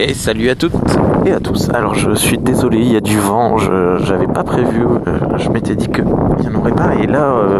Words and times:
Et 0.00 0.14
salut 0.14 0.48
à 0.48 0.54
toutes 0.54 0.72
et 1.26 1.32
à 1.32 1.40
tous. 1.40 1.70
Alors 1.74 1.96
je 1.96 2.12
suis 2.14 2.38
désolé, 2.38 2.78
il 2.78 2.92
y 2.92 2.96
a 2.96 3.00
du 3.00 3.18
vent, 3.18 3.58
je 3.58 3.98
j'avais 4.04 4.28
pas 4.28 4.44
prévu, 4.44 4.84
euh, 4.84 5.18
je 5.38 5.48
m'étais 5.48 5.74
dit 5.74 5.88
qu'il 5.88 6.04
n'y 6.04 6.46
en 6.56 6.60
aurait 6.60 6.70
pas 6.70 6.94
et 7.02 7.08
là 7.08 7.24
euh, 7.24 7.58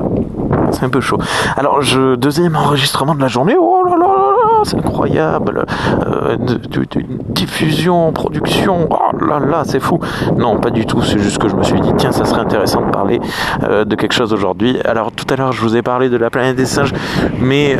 c'est 0.71 0.85
un 0.85 0.88
peu 0.88 1.01
chaud. 1.01 1.19
Alors 1.56 1.82
je 1.82 2.14
deuxième 2.14 2.54
enregistrement 2.54 3.16
de 3.16 3.21
la 3.21 3.27
journée, 3.27 3.56
oh 3.59 3.82
là 3.85 3.90
là 3.96 4.06
là 4.06 4.06
là, 4.06 4.61
c'est 4.62 4.77
incroyable. 4.79 5.66
Euh, 6.06 6.37
de- 6.37 6.54
de- 6.54 6.87
diffusion, 7.30 8.12
production, 8.12 8.89
oh 8.89 9.25
là 9.27 9.41
là, 9.41 9.62
c'est 9.64 9.80
fou. 9.80 9.98
Non, 10.36 10.59
pas 10.61 10.70
du 10.70 10.86
tout, 10.86 11.02
c'est 11.02 11.18
juste 11.18 11.39
que 11.39 11.48
je 11.48 11.57
me 11.57 11.64
suis 11.64 11.80
dit 11.80 11.93
tiens, 11.96 12.12
ça 12.12 12.25
serait 12.25 12.41
intéressant 12.43 12.82
de 12.86 12.91
parler 12.93 13.20
euh, 13.64 13.84
de 13.84 13.96
quelque 13.96 14.14
chose 14.14 14.32
aujourd'hui. 14.32 14.79
Alors 14.84 15.11
tout 15.11 15.27
à 15.30 15.36
l'heure 15.36 15.50
je 15.52 15.61
vous 15.61 15.77
ai 15.77 15.82
parlé 15.82 16.09
de 16.09 16.16
la 16.16 16.30
planète 16.30 16.55
des 16.55 16.66
singes, 16.66 16.93
mais 17.41 17.77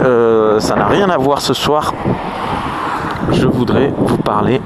ça 0.59 0.75
n'a 0.75 0.87
rien 0.87 1.09
à 1.11 1.17
voir 1.17 1.41
ce 1.43 1.55
soir 1.55 1.95
je 3.33 3.47
voudrais 3.47 3.93
vous 3.97 4.19
parler 4.19 4.61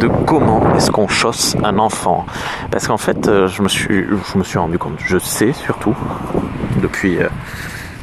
de 0.00 0.08
comment 0.26 0.74
est-ce 0.74 0.90
qu'on 0.90 1.08
chausse 1.08 1.56
un 1.62 1.78
enfant. 1.78 2.26
Parce 2.70 2.88
qu'en 2.88 2.96
fait, 2.96 3.28
euh, 3.28 3.48
je 3.48 3.62
me 3.62 3.68
suis, 3.68 4.04
je 4.04 4.38
me 4.38 4.44
suis 4.44 4.58
rendu 4.58 4.78
compte, 4.78 4.98
je 4.98 5.18
sais 5.18 5.52
surtout, 5.52 5.94
depuis, 6.80 7.18
euh, 7.18 7.28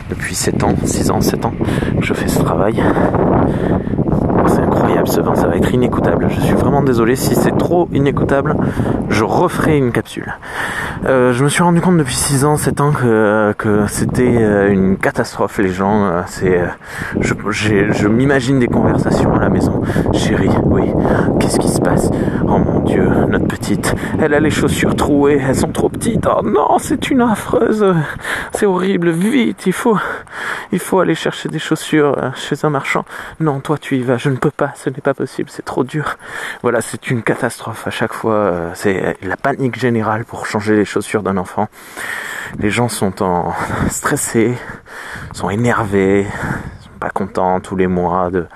depuis 0.10 0.36
7 0.36 0.64
ans, 0.64 0.76
6 0.84 1.12
ans, 1.12 1.22
7 1.22 1.46
ans, 1.46 1.54
je 2.02 2.14
fais 2.14 2.28
ce 2.28 2.40
travail. 2.40 2.82
C'est 4.48 4.62
incroyable 4.62 5.08
ce 5.08 5.22
vent, 5.22 5.36
ça 5.36 5.48
va 5.48 5.58
être 5.58 5.74
inécoutable. 5.74 6.28
Je 6.30 6.40
suis 6.42 6.56
vraiment 6.56 6.82
désolé. 6.82 7.16
Si 7.16 7.36
c'est 7.36 7.58
trop 7.58 7.88
inécoutable, 7.94 8.56
je 9.10 9.24
referai 9.24 9.78
une 9.78 9.92
capsule. 9.92 10.38
Euh, 11.06 11.32
je 11.32 11.44
me 11.46 11.50
suis 11.50 11.64
rendu 11.64 11.80
compte 11.80 11.98
depuis 11.98 12.16
6 12.16 12.44
ans, 12.44 12.58
7 12.58 12.82
ans 12.82 12.92
que, 12.92 13.54
que 13.58 13.88
c'était 13.88 14.36
euh, 14.38 14.70
une 14.70 14.98
catastrophe. 14.98 15.58
Les 15.60 15.70
gens, 15.72 16.06
euh, 16.06 16.22
c'est, 16.28 16.60
euh, 16.60 16.66
je, 17.22 17.34
je 17.50 18.08
m'imagine 18.08 18.60
des 18.60 18.68
conversations 18.68 19.34
à 19.34 19.40
la 19.40 19.50
maison. 19.50 19.82
Chérie, 20.14 20.50
oui, 20.66 20.92
qu'est-ce 21.40 21.58
qui 21.60 21.70
se 21.70 21.80
passe? 21.80 22.10
Oh 22.46 22.58
mon 22.58 22.82
Dieu, 22.82 23.04
notre 23.30 23.48
petite, 23.48 23.96
elle 24.22 24.34
a 24.34 24.40
les 24.42 24.50
chaussures 24.50 24.96
trouées, 24.96 25.42
elles 25.48 25.56
sont 25.56 25.72
trop 25.72 25.88
petites. 25.90 26.28
Oh 26.28 26.42
non, 26.44 26.78
c'est 26.80 27.10
une 27.10 27.22
affreuse. 27.22 27.86
C'est 28.52 28.66
horrible. 28.66 29.10
Vite, 29.12 29.66
il 29.68 29.74
faut, 29.74 29.98
il 30.74 30.80
faut 30.80 31.00
aller 31.00 31.16
chercher 31.16 31.48
des 31.48 31.60
chaussures 31.60 32.16
euh, 32.18 32.30
chez 32.36 32.58
un 32.64 32.70
marchand. 32.70 33.06
Non, 33.40 33.62
toi 33.62 33.78
tu 33.78 33.96
y 33.96 34.02
vas. 34.04 34.18
Je 34.18 34.30
ne 34.30 34.36
peux 34.36 34.52
pas. 34.52 34.72
Ce 34.76 34.90
n'est 34.90 34.98
pas 35.02 35.14
possible. 35.14 35.50
C'est 35.50 35.64
trop 35.66 35.86
dur. 35.86 36.18
Voilà, 36.62 36.82
c'est 36.82 37.10
une 37.10 37.22
catastrophe 37.24 37.88
à 37.88 37.90
chaque 37.90 38.14
fois. 38.14 38.34
euh, 38.34 38.70
C'est 38.74 39.16
la 39.22 39.38
panique 39.38 39.80
générale 39.80 40.26
pour 40.26 40.46
changer 40.46 40.76
les 40.76 40.86
chaussures 40.90 41.24
d'un 41.24 41.38
enfant. 41.38 41.68
Les 42.58 42.70
gens 42.70 42.90
sont 42.90 43.22
en 43.24 43.54
stressés, 43.90 44.58
sont 45.34 45.50
énervés, 45.50 46.28
sont 46.82 47.00
pas 47.00 47.10
contents 47.10 47.60
tous 47.60 47.76
les 47.76 47.88
mois 47.88 48.30
de, 48.32 48.48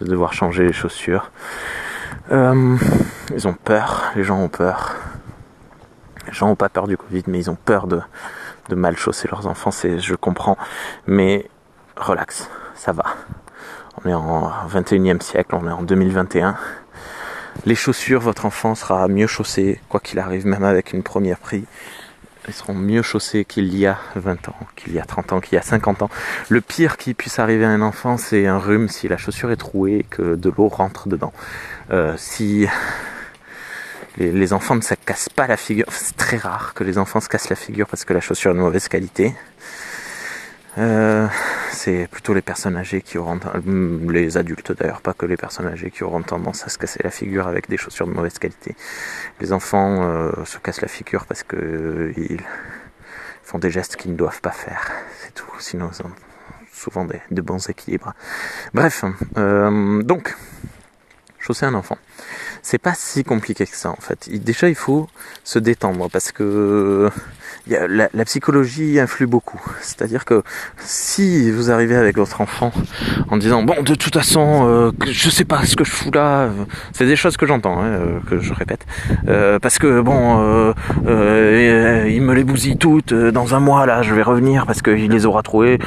de 0.00 0.06
devoir 0.06 0.32
changer 0.32 0.64
les 0.64 0.72
chaussures. 0.72 1.30
Euh, 2.32 2.76
ils 3.32 3.46
ont 3.46 3.54
peur. 3.54 4.12
Les 4.16 4.24
gens 4.24 4.38
ont 4.38 4.48
peur. 4.48 4.96
Les 6.26 6.32
gens 6.32 6.48
ont 6.48 6.56
pas 6.56 6.68
peur 6.68 6.88
du 6.88 6.96
Covid, 6.96 7.22
mais 7.28 7.38
ils 7.38 7.50
ont 7.50 7.56
peur 7.56 7.86
de, 7.86 8.00
de 8.68 8.74
mal 8.74 8.96
chausser 8.96 9.28
leurs 9.28 9.46
enfants. 9.46 9.70
C'est, 9.70 10.00
je 10.00 10.14
comprends, 10.14 10.58
mais 11.06 11.48
relax, 11.96 12.50
ça 12.74 12.92
va. 12.92 13.04
On 14.04 14.08
est 14.08 14.14
en 14.14 14.50
21e 14.68 15.20
siècle, 15.22 15.54
on 15.54 15.66
est 15.68 15.72
en 15.72 15.82
2021. 15.82 16.56
Les 17.64 17.74
chaussures, 17.74 18.20
votre 18.20 18.46
enfant 18.46 18.74
sera 18.74 19.08
mieux 19.08 19.26
chaussé, 19.26 19.80
quoi 19.88 20.00
qu'il 20.00 20.18
arrive, 20.18 20.46
même 20.46 20.64
avec 20.64 20.92
une 20.92 21.02
première 21.02 21.38
prix. 21.38 21.64
Ils 22.48 22.54
seront 22.54 22.74
mieux 22.74 23.02
chaussés 23.02 23.44
qu'il 23.44 23.76
y 23.76 23.86
a 23.86 23.98
20 24.14 24.48
ans, 24.50 24.56
qu'il 24.76 24.92
y 24.92 25.00
a 25.00 25.04
30 25.04 25.32
ans, 25.32 25.40
qu'il 25.40 25.54
y 25.54 25.58
a 25.58 25.62
50 25.62 26.02
ans. 26.02 26.10
Le 26.48 26.60
pire 26.60 26.96
qui 26.96 27.12
puisse 27.12 27.40
arriver 27.40 27.64
à 27.64 27.70
un 27.70 27.80
enfant, 27.80 28.18
c'est 28.18 28.46
un 28.46 28.58
rhume 28.58 28.88
si 28.88 29.08
la 29.08 29.16
chaussure 29.16 29.50
est 29.50 29.56
trouée 29.56 29.98
et 29.98 30.02
que 30.04 30.36
de 30.36 30.52
l'eau 30.56 30.68
rentre 30.68 31.08
dedans. 31.08 31.32
Euh, 31.90 32.14
si 32.16 32.68
les, 34.16 34.30
les 34.30 34.52
enfants 34.52 34.76
ne 34.76 34.80
se 34.80 34.94
cassent 34.94 35.28
pas 35.28 35.48
la 35.48 35.56
figure, 35.56 35.86
c'est 35.90 36.16
très 36.16 36.36
rare 36.36 36.72
que 36.74 36.84
les 36.84 36.98
enfants 36.98 37.20
se 37.20 37.28
cassent 37.28 37.48
la 37.48 37.56
figure 37.56 37.88
parce 37.88 38.04
que 38.04 38.12
la 38.12 38.20
chaussure 38.20 38.52
est 38.52 38.54
de 38.54 38.60
mauvaise 38.60 38.86
qualité. 38.86 39.34
Euh, 40.78 41.26
c'est 41.70 42.06
plutôt 42.10 42.34
les 42.34 42.42
personnes 42.42 42.76
âgées 42.76 43.00
qui 43.00 43.16
auront, 43.18 43.40
hum, 43.54 44.10
les 44.10 44.36
adultes 44.36 44.72
d'ailleurs, 44.72 45.00
pas 45.00 45.14
que 45.14 45.26
les 45.26 45.36
personnes 45.36 45.66
âgées 45.66 45.90
qui 45.90 46.04
auront 46.04 46.22
tendance 46.22 46.64
à 46.64 46.68
se 46.68 46.78
casser 46.78 47.00
la 47.02 47.10
figure 47.10 47.48
avec 47.48 47.68
des 47.68 47.76
chaussures 47.76 48.06
de 48.06 48.12
mauvaise 48.12 48.38
qualité. 48.38 48.76
Les 49.40 49.52
enfants 49.52 50.02
euh, 50.02 50.44
se 50.44 50.58
cassent 50.58 50.82
la 50.82 50.88
figure 50.88 51.24
parce 51.26 51.42
que 51.42 51.56
euh, 51.56 52.12
ils 52.16 52.40
font 53.42 53.58
des 53.58 53.70
gestes 53.70 53.96
qu'ils 53.96 54.12
ne 54.12 54.16
doivent 54.16 54.40
pas 54.40 54.50
faire, 54.50 54.90
c'est 55.20 55.34
tout. 55.34 55.50
Sinon, 55.58 55.90
ils 55.92 56.02
ont 56.04 56.12
souvent 56.72 57.04
des, 57.04 57.20
de 57.30 57.40
bons 57.40 57.70
équilibres. 57.70 58.12
Bref, 58.74 59.04
donc, 59.34 60.36
chausser 61.46 61.66
un 61.66 61.74
enfant. 61.74 61.98
C'est 62.62 62.78
pas 62.78 62.94
si 62.94 63.22
compliqué 63.22 63.66
que 63.66 63.76
ça 63.76 63.90
en 63.90 64.00
fait. 64.00 64.28
Déjà, 64.42 64.68
il 64.68 64.74
faut 64.74 65.08
se 65.44 65.58
détendre 65.58 66.08
parce 66.10 66.32
que 66.32 67.10
la, 67.68 68.24
psychologie 68.24 68.98
influe 69.00 69.26
beaucoup. 69.26 69.60
C'est-à-dire 69.80 70.24
que 70.24 70.42
si 70.78 71.50
vous 71.50 71.70
arrivez 71.70 71.96
avec 71.96 72.16
votre 72.16 72.40
enfant 72.40 72.72
en 73.30 73.36
disant 73.36 73.62
bon 73.62 73.82
de 73.82 73.94
toute 73.94 74.14
façon 74.14 74.66
euh, 74.66 74.90
je 75.08 75.30
sais 75.30 75.44
pas 75.44 75.64
ce 75.64 75.76
que 75.76 75.84
je 75.84 75.90
fous 75.90 76.10
là, 76.12 76.42
euh, 76.42 76.50
c'est 76.92 77.06
des 77.06 77.16
choses 77.16 77.36
que 77.36 77.46
j'entends, 77.46 77.80
hein, 77.80 77.86
euh, 77.86 78.18
que 78.28 78.40
je 78.40 78.52
répète, 78.52 78.86
parce 79.60 79.78
que 79.78 80.00
bon 80.00 80.74
il 81.06 82.22
me 82.22 82.34
les 82.34 82.44
bousille 82.44 82.78
toutes 82.78 83.12
dans 83.14 83.54
un 83.54 83.60
mois 83.60 83.86
là, 83.86 84.02
je 84.02 84.14
vais 84.14 84.22
revenir 84.22 84.66
parce 84.66 84.82
qu'il 84.82 85.10
les 85.10 85.26
aura 85.26 85.42
trouvées, 85.42 85.78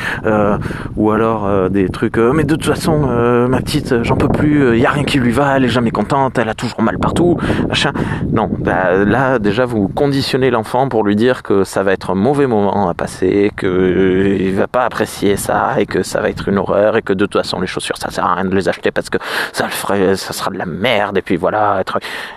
ou 0.95 1.11
alors 1.11 1.69
des 1.69 1.89
trucs 1.89 2.17
mais 2.17 2.43
de 2.43 2.55
toute 2.55 2.65
façon 2.65 3.47
ma 3.47 3.59
petite 3.61 4.03
j'en 4.03 4.15
peux 4.15 4.29
plus, 4.29 4.75
il 4.75 4.81
y 4.81 4.85
a 4.85 4.91
rien 4.91 5.03
qui 5.03 5.19
lui 5.19 5.31
va, 5.31 5.48
elle 5.57 5.65
est 5.65 5.69
jamais 5.69 5.91
contente, 5.91 6.37
elle 6.37 6.49
a 6.49 6.53
toujours 6.53 6.81
mal 6.81 6.97
partout, 6.99 7.37
machin. 7.67 7.91
Non, 8.31 8.49
bah, 8.59 8.93
là 9.05 9.39
déjà 9.39 9.65
vous 9.65 9.87
conditionnez 9.87 10.49
l'enfant 10.49 10.89
pour 10.89 11.03
lui 11.03 11.15
dire 11.15 11.43
que 11.43 11.63
ça 11.63 11.83
va 11.83 11.93
être 11.93 12.11
un 12.11 12.15
mauvais 12.15 12.47
moment 12.47 12.89
à 12.89 12.93
passer, 12.93 13.51
que 13.55 13.67
euh, 13.67 14.37
il 14.39 14.55
va 14.55 14.67
pas 14.67 14.83
apprécier 14.83 15.37
ça 15.37 15.75
et 15.77 15.85
que 15.85 16.03
ça 16.03 16.21
va 16.21 16.29
être 16.29 16.47
une 16.47 16.57
horreur 16.57 16.97
et 16.97 17.01
que 17.01 17.13
de 17.13 17.25
toute 17.25 17.41
façon 17.41 17.59
les 17.59 17.67
chaussures 17.67 17.97
ça 17.97 18.09
sert 18.09 18.25
à 18.25 18.35
rien 18.35 18.45
de 18.45 18.55
les 18.55 18.69
acheter 18.69 18.91
parce 18.91 19.09
que 19.09 19.17
ça 19.53 19.65
le 19.65 19.71
ferait, 19.71 20.15
ça 20.15 20.33
sera 20.33 20.51
de 20.51 20.57
la 20.57 20.65
merde 20.65 21.17
et 21.17 21.21
puis 21.21 21.35
voilà. 21.35 21.83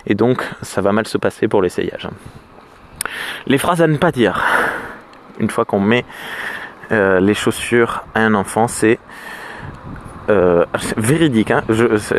Et 0.05 0.15
donc 0.15 0.43
ça 0.61 0.81
va 0.81 0.91
mal 0.91 1.07
se 1.07 1.17
passer 1.17 1.47
pour 1.47 1.61
l'essayage. 1.61 2.07
Les 3.47 3.57
phrases 3.57 3.81
à 3.81 3.87
ne 3.87 3.97
pas 3.97 4.11
dire 4.11 4.41
une 5.39 5.49
fois 5.49 5.65
qu'on 5.65 5.79
met 5.79 6.05
euh, 6.91 7.19
les 7.19 7.33
chaussures 7.33 8.03
à 8.13 8.21
un 8.21 8.33
enfant, 8.33 8.67
c'est 8.67 8.99
euh, 10.29 10.65
véridique, 10.97 11.51
hein, 11.51 11.63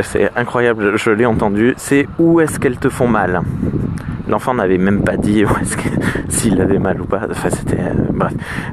c'est 0.03 0.31
incroyable, 0.37 0.97
je 0.97 1.10
l'ai 1.10 1.26
entendu. 1.26 1.75
C'est 1.76 2.06
où 2.19 2.41
est-ce 2.41 2.59
qu'elles 2.59 2.78
te 2.78 2.88
font 2.88 3.09
mal? 3.09 3.42
L'enfant 4.28 4.54
n'avait 4.54 4.78
même 4.78 5.03
pas 5.03 5.16
dit 5.16 5.44
s'il 6.28 6.60
avait 6.60 6.78
mal 6.78 7.00
ou 7.00 7.04
pas. 7.04 7.22
Enfin, 7.31 7.50
c'était 7.50 7.81
euh. 7.81 8.28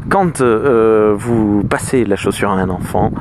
Quand 0.10 0.42
euh, 0.42 1.14
vous 1.18 1.64
passez 1.64 2.06
la 2.06 2.16
chaussure 2.16 2.52
à 2.52 2.54
un 2.54 2.70
enfant, 2.70 3.12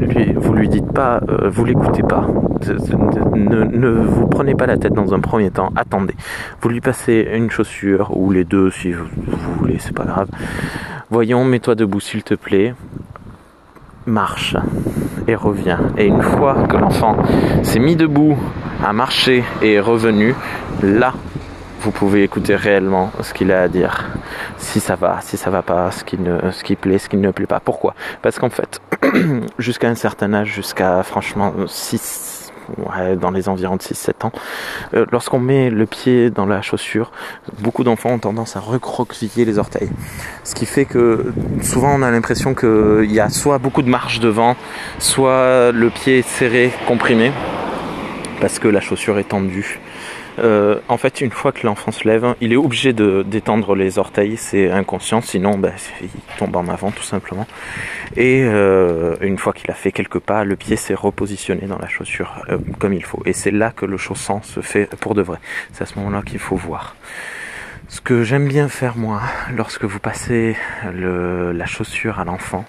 lui, 0.00 0.32
vous 0.34 0.54
lui 0.54 0.68
dites 0.68 0.90
pas, 0.92 1.20
vous 1.50 1.64
l'écoutez 1.64 2.02
pas. 2.02 2.26
Ne, 3.34 3.64
ne 3.64 3.88
vous 3.88 4.26
prenez 4.26 4.54
pas 4.54 4.66
la 4.66 4.76
tête 4.76 4.92
dans 4.92 5.14
un 5.14 5.20
premier 5.20 5.50
temps. 5.50 5.70
Attendez. 5.76 6.14
Vous 6.60 6.68
lui 6.68 6.80
passez 6.80 7.28
une 7.32 7.50
chaussure 7.50 8.16
ou 8.16 8.32
les 8.32 8.44
deux 8.44 8.70
si 8.70 8.92
vous, 8.92 9.04
vous 9.26 9.54
voulez, 9.58 9.76
c'est 9.78 9.94
pas 9.94 10.04
grave. 10.04 10.28
Voyons, 11.10 11.44
mets-toi 11.44 11.74
debout 11.74 12.00
s'il 12.00 12.22
te 12.22 12.34
plaît 12.34 12.74
marche 14.08 14.56
et 15.26 15.34
revient. 15.34 15.78
Et 15.96 16.06
une 16.06 16.22
fois 16.22 16.66
que 16.68 16.76
l'enfant 16.76 17.16
s'est 17.62 17.78
mis 17.78 17.96
debout, 17.96 18.36
a 18.84 18.92
marché 18.92 19.44
et 19.62 19.74
est 19.74 19.80
revenu, 19.80 20.34
là, 20.82 21.12
vous 21.80 21.90
pouvez 21.92 22.24
écouter 22.24 22.56
réellement 22.56 23.12
ce 23.20 23.32
qu'il 23.32 23.52
a 23.52 23.62
à 23.62 23.68
dire. 23.68 24.06
Si 24.56 24.80
ça 24.80 24.96
va, 24.96 25.18
si 25.20 25.36
ça 25.36 25.50
va 25.50 25.62
pas, 25.62 25.90
ce 25.90 26.02
qui, 26.02 26.18
ne, 26.18 26.50
ce 26.50 26.64
qui 26.64 26.76
plaît, 26.76 26.98
ce 26.98 27.08
qui 27.08 27.16
ne 27.16 27.30
plaît 27.30 27.46
pas. 27.46 27.60
Pourquoi? 27.60 27.94
Parce 28.22 28.38
qu'en 28.38 28.50
fait, 28.50 28.80
jusqu'à 29.58 29.88
un 29.88 29.94
certain 29.94 30.34
âge, 30.34 30.54
jusqu'à 30.54 31.02
franchement 31.02 31.52
6, 31.66 32.47
ouais, 32.76 33.16
dans 33.16 33.30
les 33.30 33.48
environs 33.48 33.76
de 33.76 33.82
6-7 33.82 34.26
ans, 34.26 34.32
euh, 34.94 35.06
lorsqu'on 35.10 35.38
met 35.38 35.70
le 35.70 35.86
pied 35.86 36.30
dans 36.30 36.46
la 36.46 36.62
chaussure, 36.62 37.10
beaucoup 37.60 37.84
d'enfants 37.84 38.10
ont 38.10 38.18
tendance 38.18 38.56
à 38.56 38.60
recroqueviller 38.60 39.44
les 39.44 39.58
orteils. 39.58 39.90
Ce 40.44 40.54
qui 40.54 40.66
fait 40.66 40.84
que 40.84 41.32
souvent 41.62 41.94
on 41.94 42.02
a 42.02 42.10
l'impression 42.10 42.54
qu'il 42.54 43.10
y 43.10 43.20
a 43.20 43.28
soit 43.30 43.58
beaucoup 43.58 43.82
de 43.82 43.88
marge 43.88 44.20
devant, 44.20 44.56
soit 44.98 45.72
le 45.72 45.90
pied 45.90 46.20
est 46.20 46.28
serré, 46.28 46.72
comprimé, 46.86 47.32
parce 48.40 48.58
que 48.58 48.68
la 48.68 48.80
chaussure 48.80 49.18
est 49.18 49.28
tendue. 49.28 49.80
Euh, 50.38 50.80
en 50.88 50.96
fait, 50.96 51.20
une 51.20 51.30
fois 51.30 51.52
que 51.52 51.66
l'enfant 51.66 51.92
se 51.92 52.06
lève, 52.06 52.34
il 52.40 52.52
est 52.52 52.56
obligé 52.56 52.92
de 52.92 53.22
d'étendre 53.22 53.74
les 53.74 53.98
orteils, 53.98 54.36
c'est 54.36 54.70
inconscient, 54.70 55.20
sinon 55.20 55.58
ben, 55.58 55.72
il 56.02 56.08
tombe 56.38 56.54
en 56.56 56.68
avant 56.68 56.90
tout 56.90 57.02
simplement. 57.02 57.46
Et 58.16 58.42
euh, 58.42 59.16
une 59.20 59.38
fois 59.38 59.52
qu'il 59.52 59.70
a 59.70 59.74
fait 59.74 59.92
quelques 59.92 60.20
pas, 60.20 60.44
le 60.44 60.56
pied 60.56 60.76
s'est 60.76 60.94
repositionné 60.94 61.66
dans 61.66 61.78
la 61.78 61.88
chaussure 61.88 62.42
euh, 62.48 62.58
comme 62.78 62.92
il 62.92 63.04
faut. 63.04 63.22
Et 63.26 63.32
c'est 63.32 63.50
là 63.50 63.70
que 63.70 63.86
le 63.86 63.96
chaussant 63.96 64.42
se 64.42 64.60
fait 64.60 64.88
pour 64.96 65.14
de 65.14 65.22
vrai. 65.22 65.38
C'est 65.72 65.82
à 65.82 65.86
ce 65.86 65.98
moment-là 65.98 66.22
qu'il 66.22 66.38
faut 66.38 66.56
voir. 66.56 66.96
Ce 67.90 68.02
que 68.02 68.22
j'aime 68.22 68.46
bien 68.46 68.68
faire 68.68 68.98
moi, 68.98 69.22
lorsque 69.56 69.84
vous 69.84 69.98
passez 69.98 70.56
la 70.92 71.64
chaussure 71.64 72.20
à 72.20 72.24
l'enfant, 72.24 72.66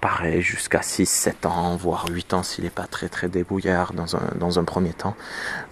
pareil 0.00 0.42
jusqu'à 0.42 0.80
6, 0.80 1.06
7 1.06 1.46
ans, 1.46 1.76
voire 1.76 2.06
8 2.08 2.34
ans 2.34 2.42
s'il 2.44 2.62
n'est 2.62 2.70
pas 2.70 2.86
très 2.86 3.08
très 3.08 3.28
débrouillard 3.28 3.92
dans 3.94 4.14
un, 4.14 4.30
dans 4.36 4.60
un 4.60 4.64
premier 4.64 4.92
temps, 4.92 5.16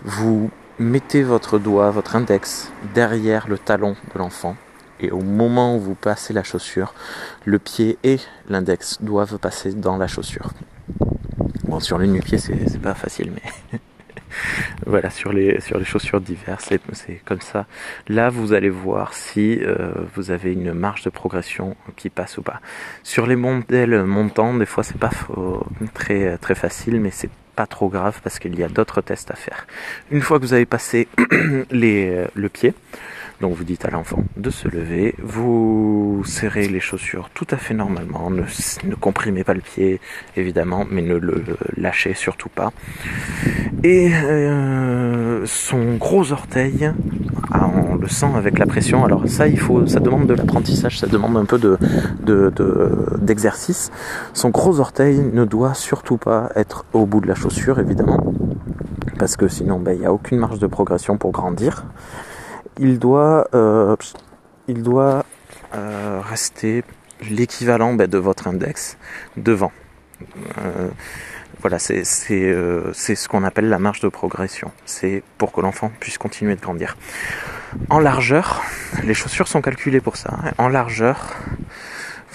vous 0.02 0.50
mettez 0.78 1.22
votre 1.22 1.58
doigt, 1.58 1.90
votre 1.90 2.16
index 2.16 2.72
derrière 2.94 3.48
le 3.48 3.58
talon 3.58 3.96
de 4.14 4.18
l'enfant 4.18 4.56
et 5.00 5.10
au 5.10 5.20
moment 5.20 5.76
où 5.76 5.80
vous 5.80 5.94
passez 5.94 6.32
la 6.32 6.42
chaussure, 6.42 6.94
le 7.44 7.58
pied 7.58 7.98
et 8.04 8.18
l'index 8.48 8.98
doivent 9.00 9.38
passer 9.38 9.72
dans 9.72 9.96
la 9.96 10.06
chaussure. 10.06 10.50
Bon, 11.64 11.80
sur 11.80 11.98
le 11.98 12.06
nu-pied, 12.06 12.38
c'est 12.38 12.80
pas 12.80 12.94
facile, 12.94 13.32
mais 13.34 13.78
voilà, 14.86 15.10
sur 15.10 15.32
les, 15.32 15.60
sur 15.60 15.78
les 15.78 15.84
chaussures 15.84 16.20
diverses, 16.20 16.70
c'est 16.92 17.20
comme 17.24 17.40
ça. 17.40 17.66
Là, 18.08 18.30
vous 18.30 18.52
allez 18.52 18.70
voir 18.70 19.14
si 19.14 19.58
euh, 19.60 19.92
vous 20.14 20.30
avez 20.30 20.52
une 20.52 20.72
marge 20.72 21.02
de 21.02 21.10
progression 21.10 21.76
qui 21.96 22.10
passe 22.10 22.38
ou 22.38 22.42
pas. 22.42 22.60
Sur 23.02 23.26
les 23.26 23.36
modèles 23.36 24.04
montants, 24.04 24.54
des 24.54 24.66
fois, 24.66 24.82
c'est 24.82 24.98
pas 24.98 25.10
très, 25.94 26.38
très 26.38 26.54
facile, 26.54 27.00
mais 27.00 27.10
c'est 27.10 27.30
pas 27.58 27.66
trop 27.66 27.88
grave 27.88 28.20
parce 28.22 28.38
qu'il 28.38 28.56
y 28.56 28.62
a 28.62 28.68
d'autres 28.68 29.00
tests 29.00 29.32
à 29.32 29.34
faire. 29.34 29.66
Une 30.12 30.22
fois 30.22 30.38
que 30.38 30.44
vous 30.44 30.52
avez 30.52 30.64
passé 30.64 31.08
les, 31.72 32.24
le 32.32 32.48
pied, 32.48 32.72
donc 33.40 33.54
vous 33.54 33.64
dites 33.64 33.84
à 33.84 33.90
l'enfant 33.90 34.24
de 34.36 34.50
se 34.50 34.66
lever, 34.68 35.14
vous 35.22 36.22
serrez 36.24 36.66
les 36.66 36.80
chaussures 36.80 37.30
tout 37.34 37.46
à 37.50 37.56
fait 37.56 37.74
normalement, 37.74 38.30
ne, 38.30 38.42
ne 38.84 38.94
comprimez 38.94 39.44
pas 39.44 39.54
le 39.54 39.60
pied 39.60 40.00
évidemment, 40.36 40.86
mais 40.90 41.02
ne 41.02 41.14
le 41.14 41.44
lâchez 41.76 42.14
surtout 42.14 42.48
pas. 42.48 42.72
Et 43.84 44.12
euh, 44.12 45.46
son 45.46 45.96
gros 45.96 46.32
orteil, 46.32 46.90
ah, 47.52 47.70
on 47.72 47.94
le 47.94 48.08
sent 48.08 48.26
avec 48.34 48.58
la 48.58 48.66
pression. 48.66 49.04
Alors 49.04 49.28
ça, 49.28 49.46
il 49.46 49.58
faut, 49.58 49.86
ça 49.86 50.00
demande 50.00 50.26
de 50.26 50.34
l'apprentissage, 50.34 50.98
ça 50.98 51.06
demande 51.06 51.36
un 51.36 51.44
peu 51.44 51.58
de 51.58 51.78
d'exercice. 53.20 53.90
son 54.34 54.50
gros 54.50 54.80
orteil 54.80 55.20
ne 55.32 55.44
doit 55.44 55.74
surtout 55.74 56.16
pas 56.16 56.50
être 56.56 56.84
au 56.92 57.06
bout 57.06 57.20
de 57.20 57.28
la 57.28 57.34
chaussure 57.34 57.78
évidemment, 57.78 58.34
parce 59.18 59.36
que 59.36 59.48
sinon, 59.48 59.78
ben, 59.78 59.92
il 59.92 60.00
n'y 60.00 60.06
a 60.06 60.12
aucune 60.12 60.38
marge 60.38 60.58
de 60.58 60.66
progression 60.66 61.16
pour 61.16 61.30
grandir 61.30 61.84
il 62.78 62.98
doit, 62.98 63.48
euh, 63.54 63.96
il 64.66 64.82
doit 64.82 65.24
euh, 65.74 66.20
rester 66.22 66.84
l'équivalent 67.30 67.94
ben, 67.94 68.08
de 68.08 68.18
votre 68.18 68.48
index 68.48 68.96
devant. 69.36 69.72
Euh, 70.58 70.88
voilà, 71.60 71.78
c'est 71.78 72.04
ce 72.04 73.28
qu'on 73.28 73.42
appelle 73.42 73.68
la 73.68 73.78
marge 73.78 74.00
de 74.00 74.08
progression. 74.08 74.70
C'est 74.86 75.22
pour 75.38 75.52
que 75.52 75.60
l'enfant 75.60 75.90
puisse 75.98 76.18
continuer 76.18 76.54
de 76.54 76.60
grandir. 76.60 76.96
En 77.90 77.98
largeur, 77.98 78.62
les 79.02 79.14
chaussures 79.14 79.48
sont 79.48 79.60
calculées 79.60 80.00
pour 80.00 80.16
ça. 80.16 80.30
Hein. 80.32 80.52
En 80.58 80.68
largeur, 80.68 81.34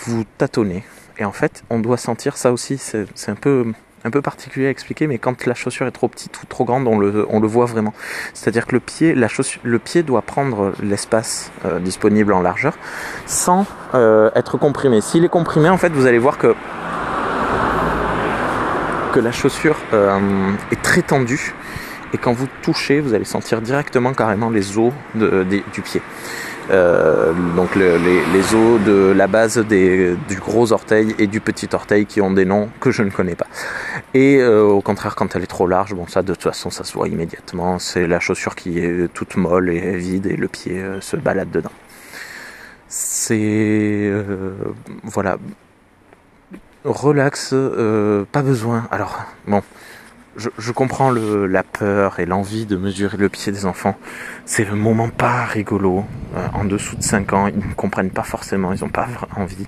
vous 0.05 0.25
tâtonnez. 0.37 0.83
Et 1.17 1.25
en 1.25 1.31
fait, 1.31 1.63
on 1.69 1.79
doit 1.79 1.97
sentir 1.97 2.35
ça 2.35 2.51
aussi. 2.51 2.77
C'est 2.77 3.29
un 3.29 3.35
peu 3.35 3.71
un 4.05 4.09
peu 4.09 4.21
particulier 4.21 4.67
à 4.67 4.69
expliquer, 4.69 5.07
mais 5.07 5.17
quand 5.17 5.45
la 5.45 5.53
chaussure 5.53 5.87
est 5.87 5.91
trop 5.91 6.07
petite 6.07 6.41
ou 6.41 6.45
trop 6.45 6.65
grande, 6.65 6.87
on 6.87 6.99
le, 6.99 7.47
voit 7.47 7.65
vraiment. 7.65 7.93
C'est-à-dire 8.33 8.67
que 8.67 8.73
le 8.73 8.79
pied, 8.79 9.15
la 9.15 9.27
chaussure, 9.27 9.61
le 9.63 9.79
pied 9.79 10.03
doit 10.03 10.21
prendre 10.21 10.73
l'espace 10.81 11.51
euh, 11.65 11.79
disponible 11.79 12.33
en 12.33 12.41
largeur 12.41 12.77
sans 13.25 13.65
euh, 13.93 14.29
être 14.35 14.57
comprimé. 14.57 15.01
S'il 15.01 15.23
est 15.23 15.29
comprimé, 15.29 15.69
en 15.69 15.77
fait, 15.77 15.91
vous 15.91 16.05
allez 16.05 16.19
voir 16.19 16.37
que 16.37 16.55
que 19.13 19.19
la 19.19 19.31
chaussure 19.31 19.77
euh, 19.93 20.19
est 20.71 20.81
très 20.81 21.03
tendue 21.03 21.53
et 22.13 22.17
quand 22.17 22.33
vous 22.33 22.47
touchez, 22.63 22.99
vous 22.99 23.13
allez 23.13 23.25
sentir 23.25 23.61
directement 23.61 24.11
carrément 24.13 24.49
les 24.49 24.79
os 24.79 24.91
du 25.13 25.81
pied. 25.83 26.01
Donc 26.69 27.75
les, 27.75 28.55
os 28.55 28.81
de 28.81 29.13
la 29.15 29.27
base 29.27 29.59
du 29.59 30.35
gros 30.39 30.71
orteil 30.71 31.15
et 31.19 31.27
du 31.27 31.41
petit 31.41 31.69
orteil 31.73 32.05
qui 32.05 32.21
ont 32.21 32.31
des 32.31 32.45
noms 32.45 32.69
que 32.79 32.91
je 32.91 33.03
ne 33.03 33.09
connais 33.09 33.35
pas. 33.35 33.47
Et 34.13 34.37
euh, 34.37 34.63
au 34.63 34.81
contraire, 34.81 35.15
quand 35.15 35.35
elle 35.35 35.43
est 35.43 35.47
trop 35.47 35.67
large, 35.67 35.93
bon 35.93 36.07
ça 36.07 36.21
de 36.21 36.33
toute 36.33 36.43
façon 36.43 36.69
ça 36.69 36.83
se 36.83 36.93
voit 36.93 37.07
immédiatement. 37.07 37.79
C'est 37.79 38.07
la 38.07 38.19
chaussure 38.19 38.55
qui 38.55 38.79
est 38.79 39.11
toute 39.13 39.35
molle 39.37 39.69
et 39.69 39.97
vide 39.97 40.27
et 40.27 40.35
le 40.35 40.47
pied 40.47 40.79
euh, 40.79 41.01
se 41.01 41.15
balade 41.15 41.51
dedans. 41.51 41.71
C'est 42.87 44.11
voilà 45.03 45.37
relax, 46.83 47.55
pas 48.31 48.41
besoin. 48.43 48.87
Alors 48.91 49.25
bon 49.47 49.63
je, 50.35 50.71
comprends 50.71 51.11
le, 51.11 51.45
la 51.47 51.63
peur 51.63 52.19
et 52.19 52.25
l'envie 52.25 52.65
de 52.65 52.75
mesurer 52.75 53.17
le 53.17 53.29
pied 53.29 53.51
des 53.51 53.65
enfants. 53.65 53.95
C'est 54.45 54.65
le 54.65 54.75
moment 54.75 55.09
pas 55.09 55.45
rigolo. 55.45 56.05
Euh, 56.35 56.47
en 56.53 56.65
dessous 56.65 56.95
de 56.95 57.03
5 57.03 57.33
ans, 57.33 57.47
ils 57.47 57.57
ne 57.57 57.73
comprennent 57.73 58.09
pas 58.11 58.23
forcément, 58.23 58.73
ils 58.73 58.81
n'ont 58.81 58.89
pas 58.89 59.07
envie. 59.35 59.67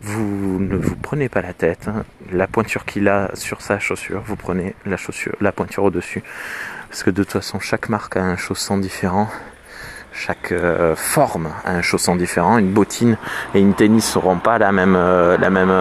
Vous 0.00 0.58
ne 0.60 0.76
vous 0.76 0.96
prenez 0.96 1.28
pas 1.28 1.42
la 1.42 1.52
tête. 1.52 1.88
Hein. 1.88 2.04
La 2.32 2.46
pointure 2.46 2.84
qu'il 2.84 3.08
a 3.08 3.30
sur 3.34 3.60
sa 3.60 3.78
chaussure, 3.78 4.22
vous 4.24 4.36
prenez 4.36 4.74
la 4.84 4.96
chaussure, 4.96 5.34
la 5.40 5.52
pointure 5.52 5.84
au-dessus. 5.84 6.22
Parce 6.88 7.02
que 7.02 7.10
de 7.10 7.22
toute 7.22 7.32
façon, 7.32 7.58
chaque 7.60 7.88
marque 7.88 8.16
a 8.16 8.22
un 8.22 8.36
chausson 8.36 8.78
différent. 8.78 9.28
Chaque 10.12 10.52
euh, 10.52 10.96
forme 10.96 11.50
a 11.64 11.72
un 11.72 11.82
chausson 11.82 12.16
différent. 12.16 12.58
Une 12.58 12.72
bottine 12.72 13.18
et 13.54 13.60
une 13.60 13.74
tennis 13.74 14.04
seront 14.04 14.38
pas 14.38 14.58
la 14.58 14.72
même, 14.72 14.96
euh, 14.96 15.36
la 15.36 15.50
même, 15.50 15.72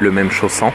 le 0.00 0.10
même 0.10 0.30
chausson. 0.30 0.72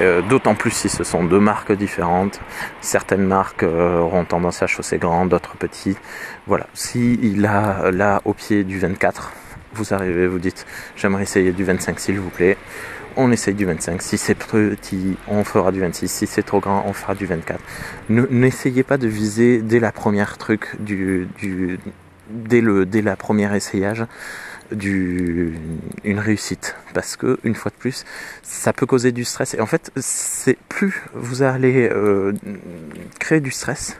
Euh, 0.00 0.20
d'autant 0.20 0.54
plus 0.54 0.72
si 0.72 0.88
ce 0.88 1.04
sont 1.04 1.24
deux 1.24 1.40
marques 1.40 1.72
différentes. 1.72 2.40
Certaines 2.80 3.24
marques 3.24 3.62
euh, 3.62 3.98
auront 3.98 4.24
tendance 4.24 4.62
à 4.62 4.66
chausser 4.66 4.98
grand, 4.98 5.26
d'autres 5.26 5.56
petits. 5.56 5.96
Voilà. 6.46 6.66
Si 6.74 7.18
il 7.22 7.46
a 7.46 7.90
là 7.90 8.20
au 8.24 8.34
pied 8.34 8.64
du 8.64 8.78
24, 8.78 9.32
vous 9.76 9.94
arrivez, 9.94 10.26
vous 10.26 10.38
dites 10.38 10.66
j'aimerais 10.96 11.22
essayer 11.22 11.52
du 11.52 11.64
25 11.64 12.00
s'il 12.00 12.18
vous 12.18 12.30
plaît. 12.30 12.56
On 13.18 13.32
essaye 13.32 13.54
du 13.54 13.64
25. 13.64 14.02
Si 14.02 14.18
c'est 14.18 14.34
petit, 14.34 15.16
on 15.26 15.42
fera 15.42 15.72
du 15.72 15.80
26. 15.80 16.06
Si 16.06 16.26
c'est 16.26 16.42
trop 16.42 16.60
grand, 16.60 16.84
on 16.86 16.92
fera 16.92 17.14
du 17.14 17.24
24. 17.24 17.58
N'essayez 18.10 18.82
pas 18.82 18.98
de 18.98 19.08
viser 19.08 19.62
dès 19.62 19.80
la 19.80 19.90
première 19.90 20.36
truc 20.36 20.76
du, 20.80 21.26
du 21.38 21.78
dès 22.28 22.60
le 22.60 22.84
dès 22.84 23.02
la 23.02 23.16
première 23.16 23.54
essayage 23.54 24.04
du, 24.72 25.54
une 26.04 26.18
réussite 26.18 26.76
parce 26.92 27.16
que 27.16 27.38
une 27.44 27.54
fois 27.54 27.70
de 27.70 27.76
plus 27.76 28.04
ça 28.42 28.72
peut 28.72 28.86
causer 28.86 29.12
du 29.12 29.24
stress 29.24 29.54
et 29.54 29.60
en 29.60 29.66
fait 29.66 29.92
c'est 29.96 30.58
plus 30.68 31.04
vous 31.14 31.42
allez 31.42 31.88
euh, 31.88 32.32
créer 33.20 33.40
du 33.40 33.50
stress 33.52 33.96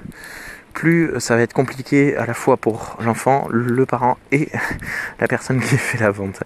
plus 0.76 1.11
ça 1.19 1.37
va 1.37 1.43
être 1.43 1.55
compliqué 1.55 2.17
à 2.17 2.26
la 2.26 2.34
fois 2.34 2.58
pour 2.58 2.99
l'enfant, 3.00 3.49
le 3.50 3.87
parent 3.87 4.19
et 4.31 4.50
la 5.20 5.26
personne 5.26 5.58
qui 5.61 5.76
fait 5.78 5.99
la 5.99 6.11
vente. 6.11 6.43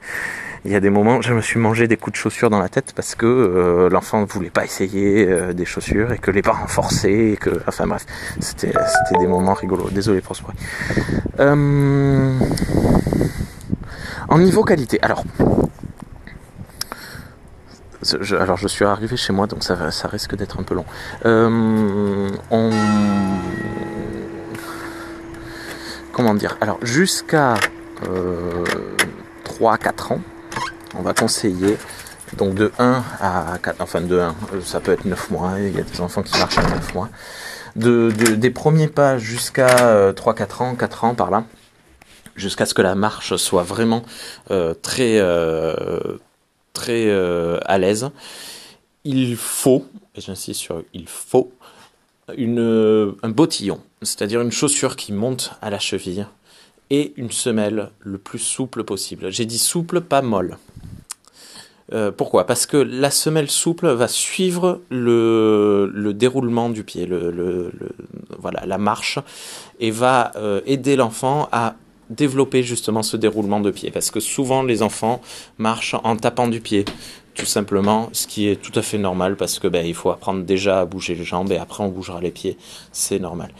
Il 0.64 0.70
y 0.70 0.76
a 0.76 0.80
des 0.80 0.90
moments, 0.90 1.20
je 1.20 1.32
me 1.32 1.40
suis 1.40 1.58
mangé 1.58 1.88
des 1.88 1.96
coups 1.96 2.12
de 2.12 2.16
chaussures 2.16 2.48
dans 2.48 2.60
la 2.60 2.68
tête 2.68 2.92
parce 2.94 3.14
que 3.14 3.26
euh, 3.26 3.88
l'enfant 3.88 4.20
ne 4.20 4.26
voulait 4.26 4.50
pas 4.50 4.64
essayer 4.64 5.26
euh, 5.26 5.52
des 5.52 5.64
chaussures 5.64 6.12
et 6.12 6.18
que 6.18 6.30
les 6.30 6.42
parents 6.42 6.66
forçaient 6.66 7.32
et 7.32 7.36
que, 7.36 7.50
enfin 7.66 7.86
bref, 7.86 8.04
c'était 8.40 8.72
des 9.18 9.26
moments 9.26 9.54
rigolos. 9.54 9.90
Désolé 9.90 10.20
pour 10.20 10.36
ce 10.36 10.42
bruit. 10.42 10.56
Euh, 11.40 12.38
en 14.28 14.38
niveau 14.38 14.62
qualité, 14.62 14.98
alors. 15.02 15.24
Je, 18.02 18.34
alors 18.34 18.56
je 18.56 18.68
suis 18.68 18.86
arrivé 18.86 19.16
chez 19.18 19.32
moi 19.32 19.46
donc 19.46 19.62
ça, 19.62 19.76
risque 20.04 20.34
d'être 20.34 20.58
un 20.58 20.62
peu 20.62 20.74
long. 20.74 20.86
On... 22.50 22.70
Comment 26.12 26.34
dire? 26.34 26.56
Alors 26.60 26.78
jusqu'à 26.82 27.54
3-4 28.02 28.08
euh, 28.08 28.64
ans, 30.14 30.20
on 30.96 31.02
va 31.02 31.14
conseiller 31.14 31.76
donc 32.36 32.54
de 32.54 32.72
1 32.78 33.04
à 33.20 33.58
4, 33.62 33.80
enfin 33.80 34.00
de 34.00 34.18
1, 34.18 34.34
ça 34.64 34.80
peut 34.80 34.92
être 34.92 35.04
9 35.04 35.30
mois, 35.30 35.52
il 35.58 35.76
y 35.76 35.80
a 35.80 35.82
des 35.82 36.00
enfants 36.00 36.22
qui 36.22 36.38
marchent 36.38 36.58
à 36.58 36.62
9 36.62 36.94
mois. 36.94 37.08
De, 37.76 38.10
des 38.10 38.50
premiers 38.50 38.88
pas 38.88 39.18
jusqu'à 39.18 40.12
3-4 40.12 40.14
euh, 40.20 40.64
ans, 40.64 40.74
4 40.74 41.04
ans 41.04 41.14
par 41.14 41.30
là, 41.30 41.44
jusqu'à 42.36 42.66
ce 42.66 42.74
que 42.74 42.82
la 42.82 42.94
marche 42.94 43.36
soit 43.36 43.62
vraiment 43.62 44.02
euh, 44.50 44.74
très 44.74 45.18
euh, 45.18 46.18
euh, 46.88 47.58
à 47.64 47.78
l'aise. 47.78 48.10
Il 49.04 49.36
faut, 49.36 49.86
et 50.14 50.20
j'insiste 50.20 50.60
sur 50.60 50.82
il 50.92 51.08
faut, 51.08 51.52
une, 52.36 53.14
un 53.22 53.28
bottillon, 53.28 53.80
c'est-à-dire 54.02 54.40
une 54.40 54.52
chaussure 54.52 54.96
qui 54.96 55.12
monte 55.12 55.52
à 55.60 55.70
la 55.70 55.78
cheville 55.78 56.26
et 56.90 57.12
une 57.16 57.30
semelle 57.30 57.90
le 58.00 58.18
plus 58.18 58.38
souple 58.38 58.84
possible. 58.84 59.30
J'ai 59.30 59.46
dit 59.46 59.58
souple, 59.58 60.00
pas 60.00 60.22
molle. 60.22 60.58
pourquoi? 62.16 62.46
Parce 62.46 62.66
que 62.66 62.76
la 62.76 63.10
semelle 63.10 63.50
souple 63.50 63.88
va 63.88 64.08
suivre 64.08 64.80
le, 64.90 65.90
le 65.92 66.14
déroulement 66.14 66.68
du 66.68 66.82
pied, 66.82 67.08
la 67.08 68.78
marche, 68.78 69.18
et 69.78 69.90
va 69.90 70.32
aider 70.66 70.96
l'enfant 70.96 71.48
à 71.52 71.76
développer 72.10 72.62
justement 72.62 73.02
ce 73.02 73.16
déroulement 73.16 73.60
de 73.60 73.70
pied 73.70 73.90
parce 73.90 74.10
que 74.10 74.20
souvent 74.20 74.62
les 74.62 74.82
enfants 74.82 75.22
marchent 75.58 75.94
en 76.02 76.16
tapant 76.16 76.48
du 76.48 76.60
pied 76.60 76.84
tout 77.34 77.46
simplement, 77.46 78.08
ce 78.12 78.26
qui 78.26 78.48
est 78.48 78.56
tout 78.56 78.76
à 78.78 78.82
fait 78.82 78.98
normal 78.98 79.36
parce 79.36 79.58
que 79.58 79.68
ben, 79.68 79.86
il 79.86 79.94
faut 79.94 80.10
apprendre 80.10 80.42
déjà 80.42 80.80
à 80.80 80.84
bouger 80.84 81.14
les 81.14 81.24
jambes 81.24 81.52
et 81.52 81.56
après 81.56 81.82
on 81.82 81.88
bougera 81.88 82.20
les 82.20 82.30
pieds, 82.30 82.56
c'est 82.92 83.18
normal. 83.18 83.50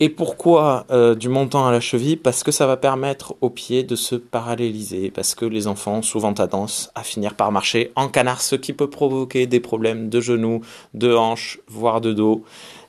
Et 0.00 0.08
pourquoi 0.08 0.84
euh, 0.90 1.14
du 1.14 1.28
montant 1.28 1.66
à 1.66 1.70
la 1.70 1.78
cheville? 1.78 2.16
Parce 2.16 2.42
que 2.42 2.50
ça 2.50 2.66
va 2.66 2.76
permettre 2.76 3.36
aux 3.40 3.50
pieds 3.50 3.84
de 3.84 3.94
se 3.94 4.16
paralléliser, 4.16 5.12
parce 5.12 5.36
que 5.36 5.44
les 5.44 5.68
enfants 5.68 5.98
ont 5.98 6.02
souvent 6.02 6.34
tendance 6.34 6.90
à 6.96 7.04
finir 7.04 7.34
par 7.34 7.52
marcher 7.52 7.92
en 7.94 8.08
canard, 8.08 8.40
ce 8.40 8.56
qui 8.56 8.72
peut 8.72 8.90
provoquer 8.90 9.46
des 9.46 9.60
problèmes 9.60 10.08
de 10.08 10.20
genoux, 10.20 10.60
de 10.94 11.14
hanches, 11.14 11.60
voire 11.68 12.00
de 12.00 12.12
dos. 12.12 12.42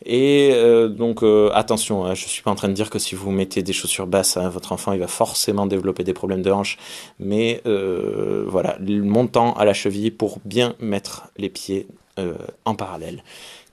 Et 0.05 0.51
euh, 0.53 0.89
donc 0.89 1.24
euh, 1.24 1.50
attention, 1.53 2.05
hein, 2.05 2.13
je 2.13 2.25
suis 2.27 2.41
pas 2.41 2.51
en 2.51 2.55
train 2.55 2.67
de 2.67 2.74
dire 2.74 2.89
que 2.89 3.00
si 3.00 3.15
vous 3.15 3.31
mettez 3.31 3.63
des 3.63 3.74
chaussures 3.74 4.07
basses, 4.07 4.38
à 4.38 4.50
votre 4.50 4.72
enfant 4.74 4.91
il 4.91 5.00
va 5.00 5.07
forcément 5.07 5.65
développer 5.65 6.03
des 6.03 6.13
problèmes 6.13 6.41
de 6.41 6.51
hanches, 6.51 6.77
mais 7.19 7.62
euh, 7.65 8.43
voilà, 8.48 8.77
montant 8.79 9.53
à 9.53 9.65
la 9.65 9.74
cheville 9.74 10.12
pour 10.12 10.39
bien 10.43 10.75
mettre 10.79 11.29
les 11.38 11.50
pieds 11.50 11.88
en 12.65 12.75
parallèle. 12.75 13.24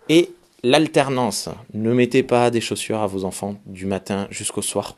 Et 0.09 0.31
l'alternance, 0.63 1.51
ne 1.75 1.93
mettez 1.93 2.23
pas 2.23 2.51
des 2.51 2.63
chaussures 2.63 3.01
à 3.01 3.07
vos 3.07 3.25
enfants 3.25 3.57
du 3.67 3.85
matin 3.85 4.27
jusqu'au 4.31 4.63
soir. 4.63 4.97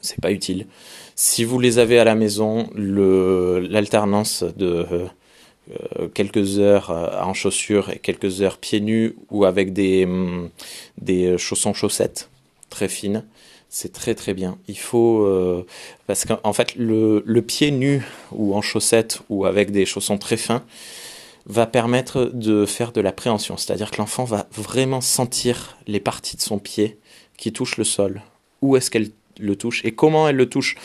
C'est 0.00 0.20
pas 0.20 0.30
utile. 0.30 0.66
Si 1.14 1.44
vous 1.44 1.58
les 1.58 1.78
avez 1.78 1.98
à 1.98 2.04
la 2.04 2.14
maison, 2.14 2.68
l'alternance 2.76 4.44
de 4.44 4.86
euh, 4.92 5.06
quelques 6.14 6.58
heures 6.58 6.90
euh, 6.90 7.20
en 7.20 7.34
chaussures 7.34 7.90
et 7.90 7.98
quelques 7.98 8.42
heures 8.42 8.58
pieds 8.58 8.80
nus 8.80 9.16
ou 9.30 9.44
avec 9.44 9.72
des, 9.72 10.04
hum, 10.04 10.50
des 10.98 11.36
chaussons 11.38 11.74
chaussettes 11.74 12.30
très 12.70 12.88
fines. 12.88 13.24
C'est 13.68 13.92
très 13.92 14.14
très 14.14 14.32
bien. 14.32 14.58
Il 14.68 14.78
faut 14.78 15.24
euh, 15.24 15.66
parce 16.06 16.24
qu'en 16.24 16.52
fait 16.52 16.76
le, 16.76 17.22
le, 17.26 17.42
pied 17.42 17.70
nu 17.72 18.02
ou 18.32 18.54
en 18.54 18.62
chaussettes 18.62 19.20
ou 19.28 19.44
avec 19.44 19.72
des 19.72 19.84
chaussons 19.86 20.18
très 20.18 20.36
fins 20.36 20.64
va 21.46 21.66
permettre 21.66 22.30
de 22.32 22.64
faire 22.66 22.92
de 22.92 23.00
la 23.00 23.12
préhension, 23.12 23.56
c'est-à-dire 23.56 23.90
que 23.90 23.98
l'enfant 23.98 24.24
va 24.24 24.48
vraiment 24.52 25.00
sentir 25.00 25.76
les 25.86 26.00
parties 26.00 26.36
de 26.36 26.42
son 26.42 26.58
pied 26.58 26.98
qui 27.36 27.52
touchent 27.52 27.76
le 27.76 27.84
sol. 27.84 28.22
Où 28.62 28.76
est-ce 28.76 28.90
qu'elle 28.90 29.10
le 29.38 29.56
touche 29.56 29.84
et 29.84 29.92
comment 29.92 30.28
elle 30.28 30.36
le 30.36 30.48
touche? 30.48 30.76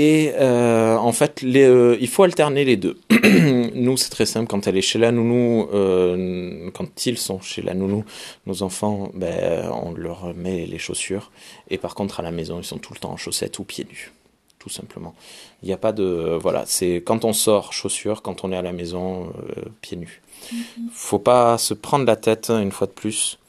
Et 0.00 0.32
euh, 0.36 0.96
en 0.96 1.10
fait, 1.10 1.42
les, 1.42 1.64
euh, 1.64 1.96
il 2.00 2.06
faut 2.06 2.22
alterner 2.22 2.64
les 2.64 2.76
deux. 2.76 3.00
nous, 3.74 3.96
c'est 3.96 4.10
très 4.10 4.26
simple. 4.26 4.46
Quand 4.46 4.68
elle 4.68 4.76
est 4.76 4.80
chez 4.80 5.00
la 5.00 5.10
nounou, 5.10 5.68
euh, 5.74 6.70
quand 6.70 7.04
ils 7.04 7.18
sont 7.18 7.40
chez 7.40 7.62
la 7.62 7.74
nounou, 7.74 8.04
nos 8.46 8.62
enfants, 8.62 9.10
ben, 9.14 9.68
on 9.72 9.90
leur 9.94 10.32
met 10.36 10.66
les 10.66 10.78
chaussures. 10.78 11.32
Et 11.68 11.78
par 11.78 11.96
contre, 11.96 12.20
à 12.20 12.22
la 12.22 12.30
maison, 12.30 12.60
ils 12.60 12.64
sont 12.64 12.78
tout 12.78 12.94
le 12.94 13.00
temps 13.00 13.10
en 13.10 13.16
chaussettes 13.16 13.58
ou 13.58 13.64
pieds 13.64 13.88
nus. 13.90 14.12
Tout 14.60 14.68
simplement. 14.68 15.16
Il 15.64 15.66
n'y 15.66 15.72
a 15.72 15.78
pas 15.78 15.90
de. 15.90 16.38
Voilà, 16.40 16.62
c'est 16.64 17.02
quand 17.04 17.24
on 17.24 17.32
sort, 17.32 17.72
chaussures. 17.72 18.22
Quand 18.22 18.44
on 18.44 18.52
est 18.52 18.56
à 18.56 18.62
la 18.62 18.72
maison, 18.72 19.32
pieds 19.80 19.96
nus. 19.96 20.22
Mm-hmm. 20.54 20.58
Faut 20.92 21.18
pas 21.18 21.58
se 21.58 21.74
prendre 21.74 22.04
la 22.04 22.14
tête, 22.14 22.50
une 22.50 22.70
fois 22.70 22.86
de 22.86 22.92
plus. 22.92 23.40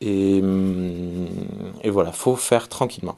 Et, 0.00 0.40
hum, 0.42 1.28
et 1.84 1.90
voilà, 1.90 2.10
faut 2.10 2.34
faire 2.34 2.68
tranquillement. 2.68 3.14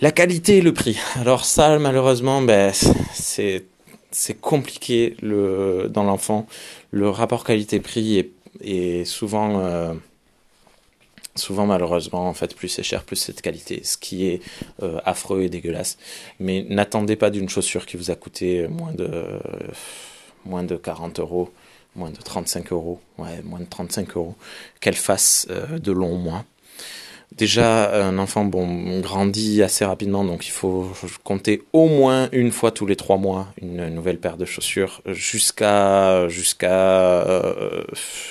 La 0.00 0.10
qualité 0.10 0.58
et 0.58 0.60
le 0.60 0.74
prix. 0.74 0.98
Alors 1.16 1.44
ça, 1.44 1.78
malheureusement, 1.78 2.42
ben, 2.42 2.72
c'est 3.12 4.40
compliqué 4.40 5.16
le, 5.22 5.88
dans 5.88 6.02
l'enfant. 6.02 6.46
Le 6.90 7.08
rapport 7.08 7.44
qualité-prix 7.44 8.18
est, 8.18 8.30
est, 8.60 9.04
souvent, 9.04 9.60
euh, 9.60 9.94
souvent 11.36 11.66
malheureusement, 11.66 12.28
en 12.28 12.34
fait, 12.34 12.56
plus 12.56 12.68
c'est 12.68 12.82
cher, 12.82 13.04
plus 13.04 13.16
c'est 13.16 13.36
de 13.36 13.40
qualité, 13.40 13.82
ce 13.84 13.96
qui 13.96 14.26
est 14.26 14.42
euh, 14.82 14.98
affreux 15.04 15.42
et 15.42 15.48
dégueulasse. 15.48 15.96
Mais 16.40 16.66
n'attendez 16.68 17.14
pas 17.14 17.30
d'une 17.30 17.48
chaussure 17.48 17.86
qui 17.86 17.96
vous 17.96 18.10
a 18.10 18.16
coûté 18.16 18.66
moins 18.66 18.92
de, 18.92 19.38
moins 20.44 20.64
de 20.64 20.76
40 20.76 21.20
euros, 21.20 21.52
moins 21.94 22.10
de 22.10 22.16
35 22.16 22.72
euros, 22.72 23.00
ouais, 23.18 23.42
moins 23.44 23.60
de 23.60 23.66
35 23.66 24.16
euros, 24.16 24.34
qu'elle 24.80 24.96
fasse 24.96 25.46
euh, 25.50 25.78
de 25.78 25.92
longs 25.92 26.18
mois. 26.18 26.44
Déjà, 27.36 28.06
un 28.06 28.18
enfant 28.18 28.44
bon 28.44 29.00
grandit 29.00 29.62
assez 29.62 29.84
rapidement, 29.84 30.24
donc 30.24 30.46
il 30.46 30.52
faut 30.52 30.88
compter 31.24 31.62
au 31.72 31.88
moins 31.88 32.28
une 32.30 32.52
fois 32.52 32.70
tous 32.70 32.86
les 32.86 32.94
trois 32.94 33.16
mois 33.16 33.48
une 33.60 33.88
nouvelle 33.88 34.18
paire 34.18 34.36
de 34.36 34.44
chaussures 34.44 35.02
jusqu'à 35.06 36.28
jusqu'à 36.28 37.24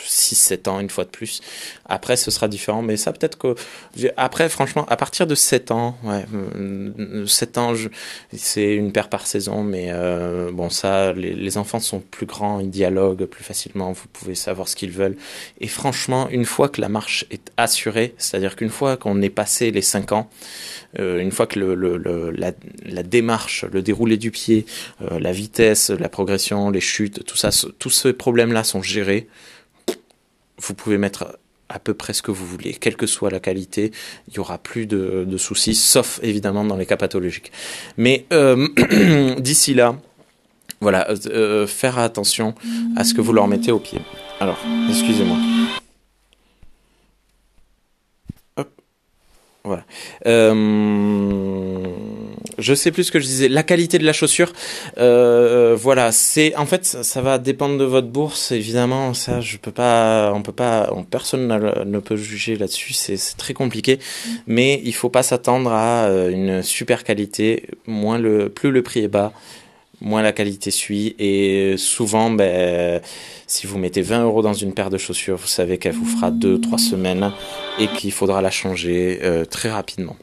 6-7 0.06 0.70
ans 0.70 0.80
une 0.80 0.90
fois 0.90 1.04
de 1.04 1.10
plus. 1.10 1.42
Après, 1.86 2.16
ce 2.16 2.32
sera 2.32 2.48
différent, 2.48 2.82
mais 2.82 2.96
ça 2.96 3.12
peut-être 3.12 3.38
que 3.38 3.56
après, 4.16 4.48
franchement, 4.48 4.86
à 4.88 4.96
partir 4.96 5.28
de 5.28 5.36
7 5.36 5.72
ans, 5.72 5.98
ouais, 6.04 6.26
7 7.28 7.58
ans, 7.58 7.74
c'est 8.36 8.74
une 8.74 8.92
paire 8.92 9.10
par 9.10 9.28
saison, 9.28 9.64
mais 9.64 9.88
euh, 9.90 10.50
bon, 10.52 10.70
ça, 10.70 11.14
les, 11.14 11.58
enfants 11.58 11.80
sont 11.80 12.00
plus 12.00 12.26
grands, 12.26 12.60
ils 12.60 12.70
dialoguent 12.70 13.26
plus 13.26 13.44
facilement, 13.44 13.92
vous 13.92 14.08
pouvez 14.12 14.34
savoir 14.34 14.68
ce 14.68 14.76
qu'ils 14.76 14.92
veulent. 14.92 15.18
Et 15.60 15.68
franchement, 15.68 16.30
une 16.30 16.46
fois 16.46 16.70
que 16.70 16.82
la 16.82 16.90
marche 16.90 17.26
est 17.30 17.52
assurée, 17.58 18.16
c'est-à-dire 18.18 18.56
qu'une 18.56 18.70
fois 18.70 18.93
qu'on 18.98 19.22
est 19.22 19.30
passé 19.30 19.72
les 19.72 19.82
5 19.82 20.12
ans, 20.12 20.30
euh, 21.00 21.20
une 21.20 21.32
fois 21.32 21.48
que 21.48 21.60
la, 21.60 23.04
démarche, 23.04 23.66
le 23.72 23.82
déroulé 23.82 24.18
du 24.18 24.32
pied, 24.32 24.66
euh, 25.02 25.20
la 25.20 25.32
vitesse, 25.32 25.90
la 25.90 26.10
progression, 26.10 26.70
les 26.70 26.82
chutes, 26.82 27.26
tout 27.26 27.38
ça, 27.38 27.50
tous 27.80 27.90
ces 27.90 28.14
problèmes-là 28.14 28.64
sont 28.64 28.82
gérés, 28.82 29.28
vous 30.60 30.74
pouvez 30.74 30.98
mettre 30.98 31.40
à 31.70 31.80
peu 31.80 31.94
près 31.94 32.14
ce 32.14 32.22
que 32.22 32.32
vous 32.32 32.46
voulez, 32.46 32.74
quelle 32.74 32.96
que 32.96 33.08
soit 33.08 33.32
la 33.32 33.40
qualité, 33.40 33.92
il 34.28 34.36
y 34.36 34.40
aura 34.40 34.60
plus 34.60 34.86
de, 34.86 35.38
soucis, 35.38 35.74
sauf 35.74 36.20
évidemment 36.22 36.64
dans 36.64 36.78
les 36.78 36.86
cas 36.86 36.98
pathologiques. 36.98 37.52
Mais 37.98 38.26
euh, 38.32 38.68
d'ici 39.40 39.74
là, 39.74 39.98
voilà, 40.82 41.08
faire 41.66 41.98
attention 41.98 42.56
à 42.98 43.06
ce 43.06 43.14
que 43.14 43.22
vous 43.22 43.32
leur 43.32 43.48
mettez 43.48 43.72
au 43.72 43.80
pied. 43.80 44.00
Alors, 44.42 44.60
excusez-moi. 44.90 45.38
Voilà. 49.66 49.86
Euh, 50.26 51.86
je 52.58 52.74
sais 52.74 52.92
plus 52.92 53.06
ce 53.06 53.12
que 53.14 53.20
je 53.22 53.26
disais. 53.26 53.48
La 53.48 53.64
qualité 53.64 53.98
de 53.98 54.06
la 54.06 54.12
chaussure, 54.12 54.52
euh, 54.98 55.74
voilà, 55.80 56.12
c'est 56.12 56.54
en 56.58 56.66
fait 56.66 56.84
ça, 56.86 57.22
va 57.22 57.38
dépendre 57.38 57.78
de 57.78 57.86
votre 57.86 58.10
bourse. 58.10 58.52
Évidemment, 58.52 59.14
ça 59.14 59.40
je 59.40 59.56
peux 59.56 59.72
pas, 59.72 60.34
on 60.36 60.42
peut 60.42 60.52
pas, 60.52 60.92
personne 61.10 61.48
ne 61.48 62.00
peut 62.00 62.18
juger 62.18 62.58
là-dessus. 62.58 62.92
C'est 62.92 63.18
très 63.38 63.54
compliqué, 63.54 64.00
mais 64.48 64.82
il 64.84 64.94
faut 64.94 65.10
pas 65.10 65.24
s'attendre 65.24 65.72
à 65.72 66.08
euh, 66.08 66.30
une 66.30 66.62
super 66.62 67.06
qualité. 67.06 67.68
Moins 67.88 68.18
le, 68.18 68.50
plus 68.50 68.70
le 68.70 68.82
prix 68.84 69.00
est 69.00 69.08
bas, 69.08 69.32
moins 70.04 70.22
la 70.22 70.32
qualité 70.32 70.70
suit. 70.70 71.16
Et 71.18 71.76
souvent, 71.78 72.30
ben, 72.30 73.02
si 73.48 73.66
vous 73.66 73.80
mettez 73.80 74.02
20 74.02 74.24
euros 74.24 74.42
dans 74.42 74.54
une 74.54 74.74
paire 74.74 74.90
de 74.90 74.98
chaussures, 74.98 75.38
vous 75.38 75.48
savez 75.48 75.78
qu'elle 75.80 75.94
vous 75.96 76.06
fera 76.06 76.30
2-3 76.30 76.78
semaines 76.78 77.32
et 77.80 77.88
qu'il 77.88 78.12
faudra 78.12 78.42
la 78.42 78.52
changer 78.52 79.20
euh, 79.24 79.46
très 79.46 79.72
rapidement. 79.72 80.16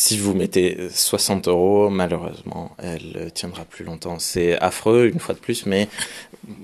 Si 0.00 0.16
vous 0.16 0.32
mettez 0.32 0.78
60 0.94 1.48
euros, 1.48 1.90
malheureusement, 1.90 2.70
elle 2.80 3.32
tiendra 3.34 3.64
plus 3.64 3.84
longtemps. 3.84 4.20
C'est 4.20 4.56
affreux, 4.60 5.10
une 5.12 5.18
fois 5.18 5.34
de 5.34 5.40
plus, 5.40 5.66
mais 5.66 5.88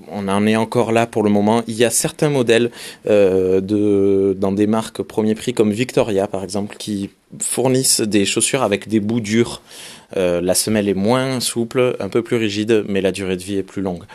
on 0.07 0.29
en 0.29 0.47
est 0.47 0.55
encore 0.55 0.93
là 0.93 1.05
pour 1.05 1.21
le 1.21 1.29
moment. 1.29 1.61
Il 1.67 1.75
y 1.75 1.83
a 1.83 1.89
certains 1.89 2.29
modèles 2.29 2.71
euh, 3.07 3.59
dans 4.35 4.53
des 4.53 4.67
marques 4.67 5.01
premier 5.01 5.35
prix 5.35 5.53
comme 5.53 5.73
Victoria, 5.73 6.27
par 6.27 6.45
exemple, 6.45 6.77
qui 6.77 7.09
fournissent 7.41 7.99
des 7.99 8.23
chaussures 8.23 8.63
avec 8.63 8.87
des 8.87 9.01
bouts 9.01 9.19
durs. 9.19 9.61
Euh, 10.15 10.39
la 10.39 10.53
semelle 10.53 10.87
est 10.87 10.93
moins 10.93 11.41
souple, 11.41 11.97
un 11.99 12.07
peu 12.07 12.21
plus 12.21 12.37
rigide, 12.37 12.85
mais 12.87 13.01
la 13.01 13.11
durée 13.11 13.35
de 13.35 13.43
vie 13.43 13.57
est 13.57 13.63
plus 13.63 13.81
longue. 13.81 14.05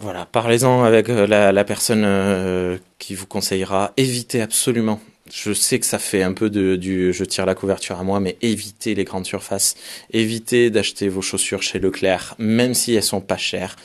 Voilà, 0.00 0.26
parlez-en 0.26 0.84
avec 0.84 1.08
euh, 1.08 1.26
la, 1.26 1.64
personne 1.64 2.02
euh, 2.04 2.76
qui 2.98 3.14
vous 3.14 3.26
conseillera. 3.26 3.94
Évitez 3.96 4.42
absolument. 4.42 5.00
Je 5.32 5.52
sais 5.52 5.78
que 5.78 5.86
ça 5.86 5.98
fait 5.98 6.22
un 6.22 6.32
peu 6.32 6.50
de, 6.50 6.76
du 6.76 7.12
je 7.12 7.24
tire 7.24 7.46
la 7.46 7.54
couverture 7.54 7.98
à 7.98 8.04
moi, 8.04 8.20
mais 8.20 8.36
évitez 8.42 8.94
les 8.94 9.04
grandes 9.04 9.26
surfaces. 9.26 9.74
Évitez 10.12 10.70
d'acheter 10.70 11.08
vos 11.08 11.22
chaussures 11.22 11.62
chez 11.62 11.78
Leclerc, 11.78 12.34
même 12.38 12.74
si 12.74 12.94
elles 12.94 13.02
sont 13.02 13.20
pas 13.20 13.36
chères. 13.36 13.76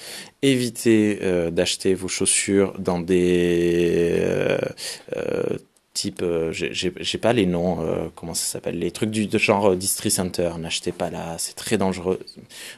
Évitez 0.41 1.19
d'acheter 1.51 1.93
vos 1.93 2.07
chaussures 2.07 2.74
dans 2.79 3.00
des 3.00 4.57
type, 5.93 6.21
euh, 6.21 6.51
j'ai 6.53 7.17
pas 7.17 7.33
les 7.33 7.45
noms, 7.45 7.81
euh, 7.81 8.07
comment 8.15 8.33
ça 8.33 8.45
s'appelle, 8.45 8.79
les 8.79 8.91
trucs 8.91 9.12
du 9.12 9.27
de 9.27 9.38
genre 9.38 9.75
District 9.75 10.12
Center, 10.12 10.51
n'achetez 10.57 10.93
pas 10.93 11.10
là, 11.10 11.36
c'est 11.38 11.55
très 11.55 11.77
dangereux. 11.77 12.19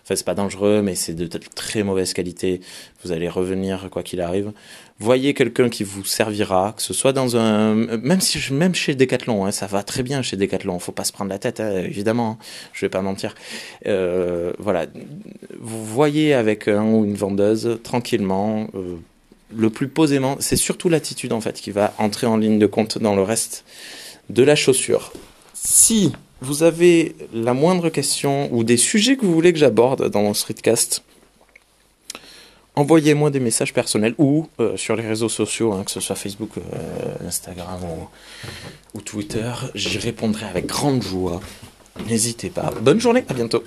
Enfin, 0.03 0.15
c'est 0.15 0.25
pas 0.25 0.33
dangereux, 0.33 0.81
mais 0.81 0.95
c'est 0.95 1.13
de, 1.13 1.27
très 1.27 1.83
mauvaise 1.83 2.13
qualité. 2.13 2.61
Vous 3.03 3.11
allez 3.11 3.29
revenir 3.29 3.89
quoi 3.91 4.01
qu'il 4.01 4.19
arrive. 4.19 4.51
Voyez 4.99 5.33
quelqu'un 5.33 5.69
qui 5.69 5.83
vous 5.83 6.03
servira, 6.03 6.73
que 6.75 6.81
ce 6.81 6.93
soit 6.93 7.13
dans 7.13 7.37
un, 7.37 7.75
même 7.75 8.21
si 8.21 8.39
même 8.51 8.73
chez 8.73 8.95
Decathlon, 8.95 9.45
hein, 9.45 9.51
ça 9.51 9.67
va 9.67 9.83
très 9.83 10.01
bien 10.01 10.21
chez 10.21 10.37
Decathlon. 10.37 10.79
Faut 10.79 10.91
pas 10.91 11.03
se 11.03 11.11
prendre 11.11 11.29
la 11.29 11.39
tête, 11.39 11.59
hein, 11.59 11.83
évidemment. 11.83 12.37
Hein, 12.39 12.45
je 12.73 12.85
vais 12.85 12.89
pas 12.89 13.01
mentir. 13.01 13.35
Euh, 13.85 14.53
voilà, 14.57 14.87
vous 15.59 15.85
voyez 15.85 16.33
avec 16.33 16.67
un 16.67 16.83
ou 16.83 17.05
une 17.05 17.15
vendeuse 17.15 17.79
tranquillement. 17.83 18.67
Le 19.55 19.69
plus 19.69 19.87
posément, 19.87 20.37
c'est 20.39 20.55
surtout 20.55 20.89
l'attitude 20.89 21.33
en 21.33 21.41
fait 21.41 21.59
qui 21.59 21.71
va 21.71 21.93
entrer 21.97 22.27
en 22.27 22.37
ligne 22.37 22.59
de 22.59 22.65
compte 22.65 22.97
dans 22.97 23.15
le 23.15 23.21
reste 23.23 23.65
de 24.29 24.43
la 24.43 24.55
chaussure. 24.55 25.13
Si 25.53 26.11
vous 26.41 26.63
avez 26.63 27.15
la 27.33 27.53
moindre 27.53 27.89
question 27.89 28.53
ou 28.53 28.63
des 28.63 28.77
sujets 28.77 29.15
que 29.15 29.25
vous 29.25 29.33
voulez 29.33 29.53
que 29.53 29.59
j'aborde 29.59 30.09
dans 30.09 30.21
mon 30.21 30.33
streetcast, 30.33 31.03
envoyez-moi 32.75 33.29
des 33.29 33.39
messages 33.39 33.73
personnels 33.73 34.15
ou 34.17 34.47
euh, 34.59 34.75
sur 34.75 34.95
les 34.95 35.07
réseaux 35.07 35.29
sociaux, 35.29 35.73
hein, 35.73 35.83
que 35.83 35.91
ce 35.91 35.99
soit 35.99 36.15
Facebook, 36.15 36.51
euh, 36.57 37.27
Instagram 37.27 37.79
ou 38.93 39.01
Twitter. 39.01 39.51
J'y 39.75 39.99
répondrai 39.99 40.45
avec 40.45 40.65
grande 40.65 41.01
joie. 41.01 41.39
N'hésitez 42.07 42.49
pas. 42.49 42.73
Bonne 42.81 42.99
journée, 42.99 43.23
à 43.29 43.33
bientôt. 43.33 43.63